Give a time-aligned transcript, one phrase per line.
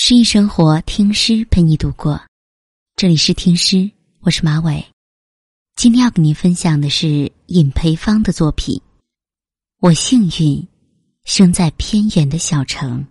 [0.00, 2.20] 诗意生活，听诗陪你度过。
[2.94, 4.86] 这里是听诗，我是马伟。
[5.74, 8.80] 今天要跟您分享的是尹培芳的作品。
[9.80, 10.64] 我幸运，
[11.24, 13.04] 生在偏远的小城。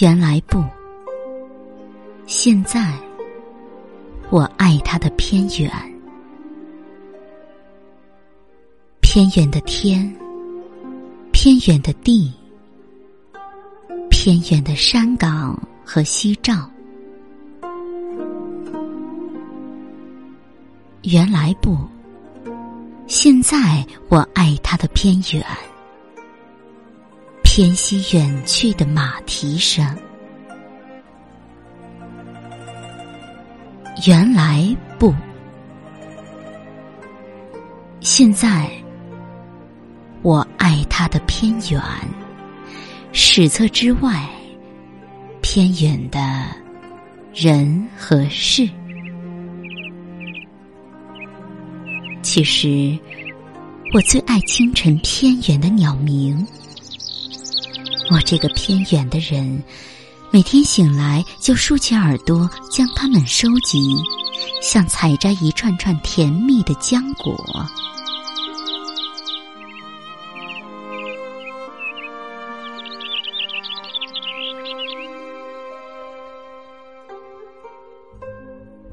[0.00, 0.64] 原来不，
[2.26, 2.98] 现在
[4.30, 5.70] 我爱他的偏远。
[9.18, 10.16] 偏远的天，
[11.32, 12.32] 偏远的地，
[14.08, 16.70] 偏远的山岗和夕照。
[21.02, 21.76] 原来不，
[23.08, 25.44] 现在我爱它的偏远，
[27.42, 29.84] 偏西远去的马蹄声。
[34.06, 35.12] 原来不，
[37.98, 38.70] 现在。
[40.22, 41.80] 我爱他的偏远，
[43.12, 44.28] 史册之外，
[45.40, 46.44] 偏远的
[47.32, 48.68] 人和事。
[52.20, 52.98] 其实，
[53.94, 56.46] 我最爱清晨偏远的鸟鸣。
[58.10, 59.62] 我这个偏远的人，
[60.32, 63.96] 每天醒来就竖起耳朵将它们收集，
[64.60, 67.66] 像采摘一串串甜蜜的浆果。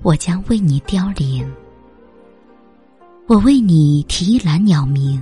[0.06, 1.52] 我将为你凋零，
[3.26, 5.20] 我为你提一篮鸟鸣，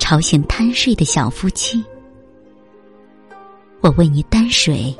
[0.00, 1.80] 吵醒贪睡的小夫妻。
[3.80, 4.92] 我为你担水，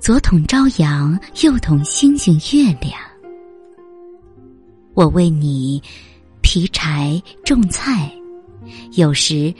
[0.00, 2.92] 左捅朝阳，右捅星星月亮。
[4.94, 5.80] 我为你
[6.42, 8.12] 劈柴种菜，
[8.94, 9.54] 有时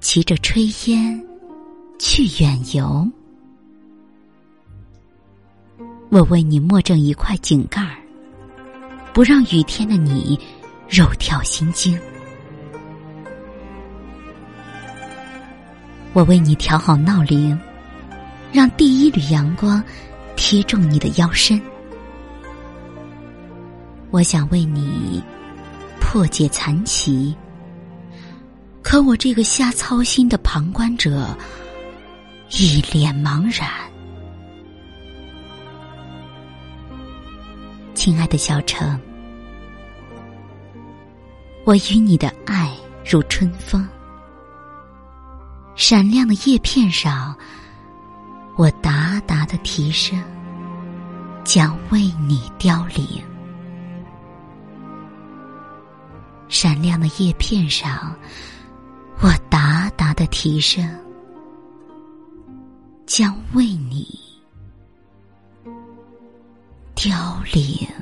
[0.00, 1.24] 骑着炊烟
[1.96, 3.08] 去远游。
[6.12, 7.96] 我为你磨正一块井盖儿，
[9.14, 10.38] 不让雨天的你
[10.86, 11.98] 肉跳心惊。
[16.12, 17.58] 我为你调好闹铃，
[18.52, 19.82] 让第一缕阳光
[20.36, 21.58] 贴中你的腰身。
[24.10, 25.24] 我想为你
[25.98, 27.34] 破解残棋，
[28.82, 31.34] 可我这个瞎操心的旁观者
[32.50, 33.70] 一脸茫然。
[38.04, 39.00] 亲爱的小城，
[41.64, 42.76] 我与你的爱
[43.08, 43.88] 如春风，
[45.76, 47.32] 闪亮的叶片上，
[48.56, 50.20] 我达达的啼声
[51.44, 53.06] 将为你凋零。
[56.48, 58.12] 闪亮的叶片上，
[59.20, 60.84] 我达达的啼声
[63.06, 64.31] 将为你。
[67.02, 68.01] 凋零。